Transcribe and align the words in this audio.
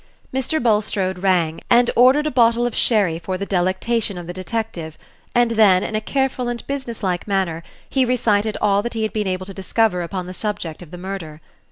Mr. 0.33 0.59
Bulstrode 0.59 1.19
rang, 1.19 1.61
and 1.69 1.91
ordered 1.95 2.25
a 2.25 2.31
bottle 2.31 2.65
of 2.65 2.73
sherry 2.73 3.19
for 3.19 3.37
the 3.37 3.45
delectation 3.45 4.17
of 4.17 4.25
the 4.25 4.33
detective, 4.33 4.97
and 5.35 5.51
then, 5.51 5.83
in 5.83 5.93
a 5.95 6.01
careful 6.01 6.47
and 6.47 6.65
business 6.65 7.03
like 7.03 7.27
manner, 7.27 7.61
he 7.87 8.03
recited 8.03 8.57
all 8.59 8.81
that 8.81 8.95
he 8.95 9.03
had 9.03 9.13
been 9.13 9.27
able 9.27 9.45
to 9.45 9.53
discover 9.53 10.01
upon 10.01 10.25
the 10.25 10.33
subject 10.33 10.81
of 10.81 10.89
the 10.89 10.97
murder. 10.97 11.39